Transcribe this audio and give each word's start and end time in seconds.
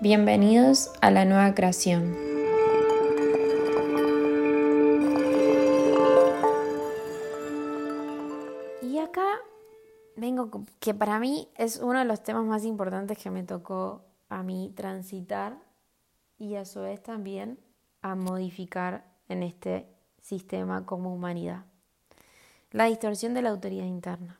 Bienvenidos 0.00 0.92
a 1.00 1.10
la 1.10 1.24
nueva 1.24 1.56
creación. 1.56 2.14
Y 8.80 8.98
acá 8.98 9.26
vengo, 10.14 10.64
que 10.78 10.94
para 10.94 11.18
mí 11.18 11.48
es 11.56 11.78
uno 11.78 11.98
de 11.98 12.04
los 12.04 12.22
temas 12.22 12.44
más 12.44 12.64
importantes 12.64 13.18
que 13.18 13.32
me 13.32 13.42
tocó 13.42 14.04
a 14.28 14.44
mí 14.44 14.72
transitar 14.76 15.58
y 16.38 16.54
a 16.54 16.64
su 16.64 16.82
vez 16.82 17.02
también 17.02 17.58
a 18.00 18.14
modificar 18.14 19.04
en 19.28 19.42
este 19.42 19.88
sistema 20.22 20.86
como 20.86 21.12
humanidad. 21.12 21.64
La 22.70 22.84
distorsión 22.84 23.34
de 23.34 23.42
la 23.42 23.50
autoridad 23.50 23.86
interna. 23.86 24.38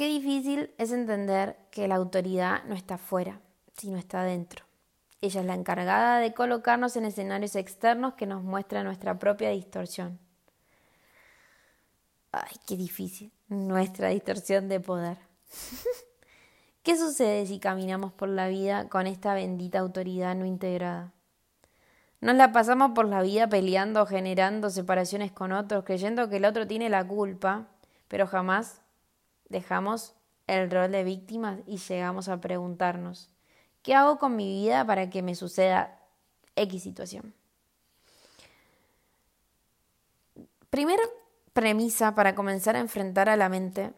Qué 0.00 0.08
difícil 0.08 0.72
es 0.78 0.92
entender 0.92 1.58
que 1.70 1.86
la 1.86 1.96
autoridad 1.96 2.64
no 2.64 2.74
está 2.74 2.96
fuera, 2.96 3.38
sino 3.76 3.98
está 3.98 4.22
dentro. 4.24 4.64
Ella 5.20 5.42
es 5.42 5.46
la 5.46 5.52
encargada 5.52 6.20
de 6.20 6.32
colocarnos 6.32 6.96
en 6.96 7.04
escenarios 7.04 7.54
externos 7.54 8.14
que 8.14 8.24
nos 8.24 8.42
muestran 8.42 8.86
nuestra 8.86 9.18
propia 9.18 9.50
distorsión. 9.50 10.18
Ay, 12.32 12.56
qué 12.66 12.78
difícil, 12.78 13.30
nuestra 13.48 14.08
distorsión 14.08 14.70
de 14.70 14.80
poder. 14.80 15.18
¿Qué 16.82 16.96
sucede 16.96 17.44
si 17.44 17.58
caminamos 17.58 18.10
por 18.10 18.30
la 18.30 18.48
vida 18.48 18.88
con 18.88 19.06
esta 19.06 19.34
bendita 19.34 19.80
autoridad 19.80 20.34
no 20.34 20.46
integrada? 20.46 21.12
Nos 22.22 22.36
la 22.36 22.52
pasamos 22.52 22.92
por 22.92 23.04
la 23.06 23.20
vida 23.20 23.50
peleando, 23.50 24.06
generando 24.06 24.70
separaciones 24.70 25.30
con 25.30 25.52
otros, 25.52 25.84
creyendo 25.84 26.30
que 26.30 26.38
el 26.38 26.46
otro 26.46 26.66
tiene 26.66 26.88
la 26.88 27.06
culpa, 27.06 27.68
pero 28.08 28.26
jamás 28.26 28.80
dejamos 29.50 30.14
el 30.46 30.70
rol 30.70 30.90
de 30.90 31.04
víctimas 31.04 31.60
y 31.66 31.76
llegamos 31.76 32.28
a 32.28 32.40
preguntarnos, 32.40 33.28
¿qué 33.82 33.94
hago 33.94 34.18
con 34.18 34.34
mi 34.34 34.48
vida 34.48 34.86
para 34.86 35.10
que 35.10 35.22
me 35.22 35.34
suceda 35.34 36.00
X 36.56 36.82
situación? 36.82 37.34
Primera 40.70 41.02
premisa 41.52 42.14
para 42.14 42.34
comenzar 42.34 42.76
a 42.76 42.80
enfrentar 42.80 43.28
a 43.28 43.36
la 43.36 43.48
mente, 43.48 43.92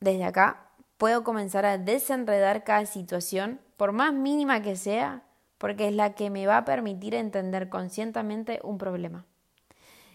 desde 0.00 0.24
acá 0.24 0.70
puedo 0.96 1.22
comenzar 1.22 1.66
a 1.66 1.78
desenredar 1.78 2.64
cada 2.64 2.86
situación, 2.86 3.60
por 3.76 3.92
más 3.92 4.12
mínima 4.12 4.62
que 4.62 4.76
sea, 4.76 5.22
porque 5.58 5.88
es 5.88 5.94
la 5.94 6.14
que 6.14 6.30
me 6.30 6.46
va 6.46 6.58
a 6.58 6.64
permitir 6.64 7.14
entender 7.14 7.68
conscientemente 7.68 8.60
un 8.62 8.78
problema. 8.78 9.26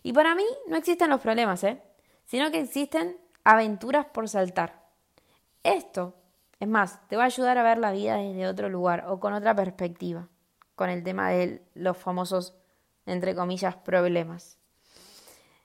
Y 0.03 0.13
para 0.13 0.35
mí 0.35 0.45
no 0.67 0.77
existen 0.77 1.09
los 1.09 1.21
problemas, 1.21 1.63
¿eh? 1.63 1.81
sino 2.25 2.51
que 2.51 2.59
existen 2.59 3.17
aventuras 3.51 4.05
por 4.05 4.29
saltar. 4.29 4.79
Esto, 5.63 6.15
es 6.59 6.67
más, 6.67 6.99
te 7.07 7.17
va 7.17 7.23
a 7.23 7.27
ayudar 7.27 7.57
a 7.57 7.63
ver 7.63 7.79
la 7.79 7.91
vida 7.91 8.17
desde 8.17 8.47
otro 8.47 8.69
lugar 8.69 9.05
o 9.07 9.19
con 9.19 9.33
otra 9.33 9.55
perspectiva, 9.55 10.27
con 10.75 10.89
el 10.89 11.03
tema 11.03 11.29
de 11.31 11.63
los 11.73 11.97
famosos, 11.97 12.53
entre 13.07 13.33
comillas, 13.33 13.75
problemas. 13.75 14.59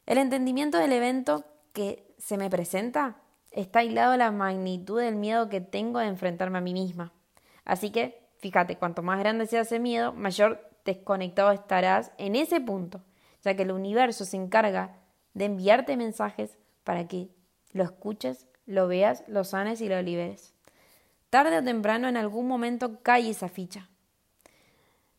El 0.06 0.16
entendimiento 0.16 0.78
del 0.78 0.92
evento 0.92 1.44
que 1.74 2.14
se 2.16 2.38
me 2.38 2.48
presenta 2.48 3.16
está 3.50 3.80
aislado 3.80 4.12
a 4.12 4.16
la 4.16 4.30
magnitud 4.30 5.00
del 5.00 5.16
miedo 5.16 5.50
que 5.50 5.60
tengo 5.60 5.98
de 5.98 6.06
enfrentarme 6.06 6.58
a 6.58 6.62
mí 6.62 6.72
misma. 6.72 7.12
Así 7.66 7.90
que, 7.90 8.26
fíjate, 8.38 8.76
cuanto 8.76 9.02
más 9.02 9.18
grande 9.18 9.46
sea 9.46 9.60
ese 9.60 9.78
miedo, 9.78 10.12
mayor 10.14 10.70
desconectado 10.86 11.52
estarás 11.52 12.12
en 12.16 12.34
ese 12.34 12.60
punto, 12.60 13.02
ya 13.42 13.54
que 13.54 13.62
el 13.62 13.72
universo 13.72 14.24
se 14.24 14.38
encarga 14.38 14.96
de 15.34 15.46
enviarte 15.46 15.96
mensajes 15.96 16.56
para 16.82 17.08
que 17.08 17.28
lo 17.74 17.84
escuches 17.84 18.46
lo 18.66 18.88
veas, 18.88 19.24
lo 19.26 19.44
sanes 19.44 19.80
y 19.80 19.88
lo 19.88 20.00
liberes. 20.00 20.54
Tarde 21.30 21.58
o 21.58 21.64
temprano 21.64 22.08
en 22.08 22.16
algún 22.16 22.46
momento 22.46 23.00
cae 23.02 23.30
esa 23.30 23.48
ficha. 23.48 23.88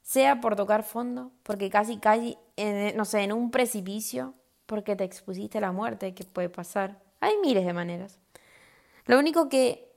Sea 0.02 0.40
por 0.40 0.56
tocar 0.56 0.84
fondo, 0.84 1.32
porque 1.44 1.70
casi 1.70 1.98
cae, 1.98 2.38
no 2.96 3.06
sé, 3.06 3.22
en 3.22 3.34
un 3.34 3.52
precipicio, 3.52 4.34
porque 4.66 4.96
te 4.96 5.04
expusiste 5.04 5.58
a 5.58 5.62
la 5.62 5.72
muerte, 5.72 6.14
que 6.14 6.24
puede 6.24 6.50
pasar. 6.50 7.02
Hay 7.20 7.38
miles 7.42 7.66
de 7.66 7.74
maneras. 7.74 8.20
Lo 9.06 9.20
único 9.20 9.50
que 9.50 9.92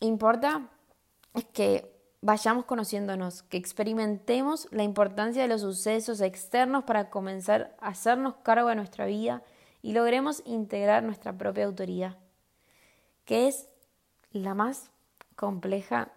importa 0.00 0.68
es 1.34 1.44
que 1.46 1.94
vayamos 2.20 2.64
conociéndonos, 2.64 3.42
que 3.42 3.56
experimentemos 3.56 4.68
la 4.70 4.82
importancia 4.82 5.42
de 5.42 5.48
los 5.48 5.62
sucesos 5.62 6.20
externos 6.20 6.84
para 6.84 7.10
comenzar 7.10 7.74
a 7.80 7.88
hacernos 7.88 8.36
cargo 8.42 8.68
de 8.68 8.76
nuestra 8.76 9.06
vida 9.06 9.42
y 9.88 9.94
logremos 9.94 10.42
integrar 10.44 11.02
nuestra 11.02 11.38
propia 11.38 11.64
autoridad 11.64 12.18
que 13.24 13.48
es 13.48 13.70
la 14.32 14.52
más 14.52 14.90
compleja 15.34 16.12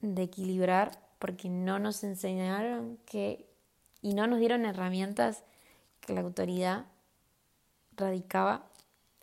de 0.00 0.22
equilibrar 0.22 0.98
porque 1.18 1.50
no 1.50 1.78
nos 1.78 2.02
enseñaron 2.02 2.96
que 3.04 3.46
y 4.00 4.14
no 4.14 4.26
nos 4.26 4.38
dieron 4.38 4.64
herramientas 4.64 5.44
que 6.00 6.14
la 6.14 6.22
autoridad 6.22 6.86
radicaba 7.94 8.64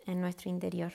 en 0.06 0.20
nuestro 0.20 0.48
interior. 0.48 0.92